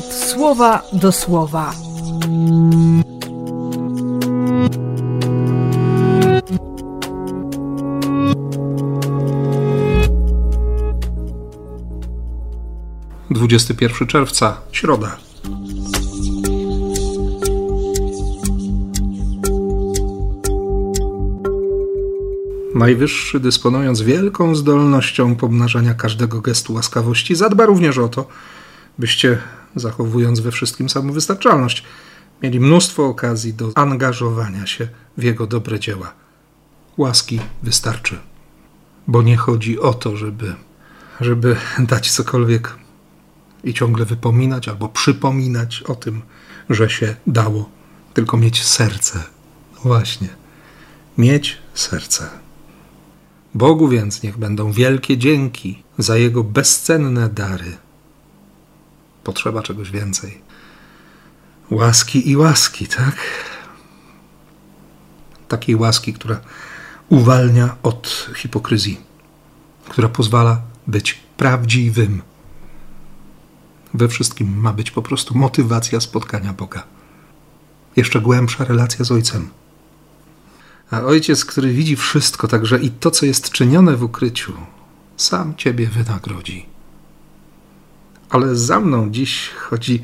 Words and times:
słowa 0.00 0.82
do 0.92 1.12
słowa. 1.12 1.74
Dwudziesty 13.30 13.74
pierwszy 13.74 14.06
czerwca, 14.06 14.56
środa. 14.72 15.16
Najwyższy, 22.74 23.40
dysponując 23.40 24.02
wielką 24.02 24.54
zdolnością 24.54 25.36
pomnażania 25.36 25.94
każdego 25.94 26.40
gestu 26.40 26.74
łaskawości, 26.74 27.34
zadba 27.34 27.66
również 27.66 27.98
o 27.98 28.08
to, 28.08 28.26
byście, 28.98 29.38
zachowując 29.76 30.40
we 30.40 30.50
wszystkim 30.50 30.88
samowystarczalność, 30.88 31.84
mieli 32.42 32.60
mnóstwo 32.60 33.06
okazji 33.06 33.54
do 33.54 33.72
angażowania 33.74 34.66
się 34.66 34.88
w 35.16 35.22
jego 35.22 35.46
dobre 35.46 35.80
dzieła. 35.80 36.12
Łaski 36.96 37.40
wystarczy, 37.62 38.18
bo 39.08 39.22
nie 39.22 39.36
chodzi 39.36 39.80
o 39.80 39.94
to, 39.94 40.16
żeby, 40.16 40.54
żeby 41.20 41.56
dać 41.78 42.10
cokolwiek 42.10 42.74
i 43.64 43.74
ciągle 43.74 44.04
wypominać 44.04 44.68
albo 44.68 44.88
przypominać 44.88 45.82
o 45.82 45.94
tym, 45.94 46.22
że 46.70 46.90
się 46.90 47.16
dało, 47.26 47.70
tylko 48.14 48.36
mieć 48.36 48.64
serce. 48.64 49.22
Właśnie, 49.84 50.28
mieć 51.18 51.58
serce. 51.74 52.28
Bogu 53.54 53.88
więc 53.88 54.22
niech 54.22 54.38
będą 54.38 54.72
wielkie 54.72 55.18
dzięki 55.18 55.82
za 55.98 56.16
Jego 56.16 56.44
bezcenne 56.44 57.28
dary. 57.28 57.76
Potrzeba 59.24 59.62
czegoś 59.62 59.90
więcej. 59.90 60.40
Łaski 61.70 62.30
i 62.30 62.36
łaski, 62.36 62.86
tak? 62.86 63.16
Takiej 65.48 65.76
łaski, 65.76 66.12
która 66.12 66.40
uwalnia 67.08 67.76
od 67.82 68.30
hipokryzji, 68.36 69.00
która 69.88 70.08
pozwala 70.08 70.62
być 70.86 71.20
prawdziwym. 71.36 72.22
We 73.94 74.08
wszystkim 74.08 74.56
ma 74.56 74.72
być 74.72 74.90
po 74.90 75.02
prostu 75.02 75.38
motywacja 75.38 76.00
spotkania 76.00 76.52
Boga. 76.52 76.82
Jeszcze 77.96 78.20
głębsza 78.20 78.64
relacja 78.64 79.04
z 79.04 79.12
Ojcem 79.12 79.50
a 80.92 81.00
ojciec, 81.00 81.44
który 81.44 81.72
widzi 81.72 81.96
wszystko, 81.96 82.48
także 82.48 82.78
i 82.78 82.90
to, 82.90 83.10
co 83.10 83.26
jest 83.26 83.50
czynione 83.50 83.96
w 83.96 84.02
ukryciu, 84.02 84.52
sam 85.16 85.56
ciebie 85.56 85.86
wynagrodzi. 85.86 86.66
Ale 88.32 88.56
za 88.56 88.80
mną 88.80 89.10
dziś 89.10 89.48
chodzi 89.48 90.02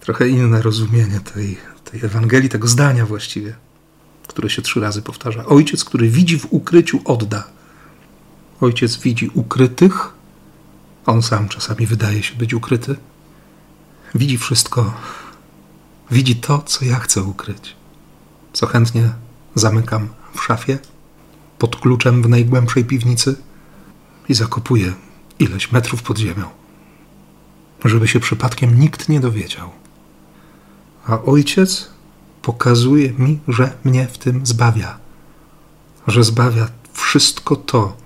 trochę 0.00 0.28
inne 0.28 0.62
rozumienie 0.62 1.20
tej, 1.20 1.58
tej 1.84 2.04
Ewangelii, 2.04 2.48
tego 2.48 2.68
zdania 2.68 3.06
właściwie, 3.06 3.54
które 4.28 4.50
się 4.50 4.62
trzy 4.62 4.80
razy 4.80 5.02
powtarza. 5.02 5.46
Ojciec, 5.46 5.84
który 5.84 6.08
widzi 6.08 6.38
w 6.38 6.46
ukryciu, 6.50 7.00
odda. 7.04 7.44
Ojciec 8.60 8.96
widzi 8.96 9.30
ukrytych, 9.34 10.08
on 11.06 11.22
sam 11.22 11.48
czasami 11.48 11.86
wydaje 11.86 12.22
się 12.22 12.34
być 12.34 12.54
ukryty. 12.54 12.96
Widzi 14.14 14.38
wszystko, 14.38 14.94
widzi 16.10 16.36
to, 16.36 16.58
co 16.58 16.84
ja 16.84 16.98
chcę 16.98 17.22
ukryć, 17.22 17.76
co 18.52 18.66
chętnie 18.66 19.12
zamykam 19.54 20.08
w 20.34 20.42
szafie, 20.42 20.78
pod 21.58 21.76
kluczem 21.76 22.22
w 22.22 22.28
najgłębszej 22.28 22.84
piwnicy 22.84 23.36
i 24.28 24.34
zakopuję 24.34 24.92
ileś 25.38 25.72
metrów 25.72 26.02
pod 26.02 26.18
ziemią, 26.18 26.59
żeby 27.84 28.08
się 28.08 28.20
przypadkiem 28.20 28.80
nikt 28.80 29.08
nie 29.08 29.20
dowiedział. 29.20 29.70
A 31.06 31.22
ojciec 31.22 31.90
pokazuje 32.42 33.12
mi, 33.12 33.38
że 33.48 33.72
mnie 33.84 34.06
w 34.06 34.18
tym 34.18 34.46
zbawia, 34.46 34.98
że 36.06 36.24
zbawia 36.24 36.68
wszystko 36.92 37.56
to, 37.56 37.96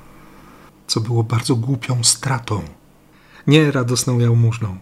co 0.87 1.01
było 1.01 1.25
bardzo 1.25 1.57
głupią 1.57 2.05
stratą. 2.05 2.63
Nie 3.47 3.71
radosną 3.73 4.19
jałmużną, 4.19 4.79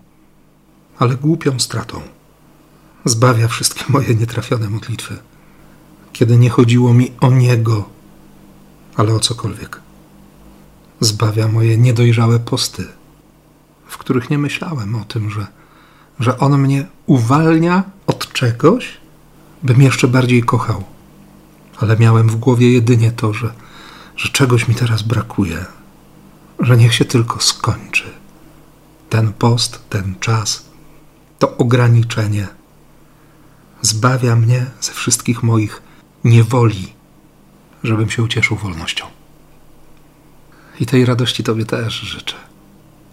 ale 0.99 1.15
głupią 1.15 1.61
stratą. 1.61 2.01
Zbawia 3.05 3.49
wszystkie 3.49 3.85
moje 3.89 4.15
nietrafione 4.15 4.71
modlitwy 4.71 5.19
kiedy 6.13 6.39
nie 6.39 6.51
chodziło 6.51 6.95
mi 6.95 7.13
o 7.21 7.31
Niego, 7.31 7.89
ale 8.97 9.15
o 9.15 9.21
cokolwiek. 9.21 9.81
Zbawia 11.01 11.49
moje 11.49 11.79
niedojrzałe 11.79 12.39
posty, 12.39 12.85
w 13.93 13.99
których 13.99 14.31
nie 14.31 14.39
myślałem 14.39 14.95
o 14.95 15.05
tym, 15.05 15.31
że, 15.31 15.47
że 16.21 16.39
On 16.39 16.59
mnie 16.59 16.87
uwalnia 17.07 17.83
od 18.07 18.33
czegoś, 18.33 18.97
bym 19.63 19.83
jeszcze 19.83 20.09
bardziej 20.09 20.43
kochał. 20.43 20.85
Ale 21.81 21.97
miałem 21.97 22.29
w 22.29 22.37
głowie 22.37 22.73
jedynie 22.73 23.13
to, 23.13 23.33
że, 23.33 23.53
że 24.17 24.29
czegoś 24.29 24.69
mi 24.69 24.75
teraz 24.75 25.03
brakuje, 25.03 25.65
że 26.59 26.77
niech 26.77 26.95
się 26.95 27.05
tylko 27.05 27.41
skończy. 27.41 28.05
Ten 29.11 29.33
post, 29.33 29.83
ten 29.89 30.15
czas, 30.21 30.65
to 31.39 31.57
ograniczenie 31.57 32.49
zbawia 33.83 34.37
mnie 34.37 34.67
ze 34.81 34.93
wszystkich 34.93 35.43
moich 35.43 35.83
niewoli, 36.25 36.93
żebym 37.85 38.11
się 38.11 38.23
ucieszył 38.23 38.57
wolnością. 38.57 39.07
I 40.81 40.87
tej 40.87 41.05
radości 41.05 41.45
Tobie 41.45 41.65
też 41.65 41.95
życzę 41.95 42.52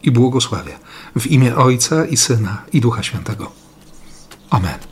i 0.03 0.11
błogosławia. 0.11 0.79
W 1.15 1.27
imię 1.27 1.55
Ojca 1.55 2.05
i 2.05 2.17
Syna 2.17 2.61
i 2.73 2.81
Ducha 2.81 3.03
Świętego. 3.03 3.51
Amen. 4.49 4.88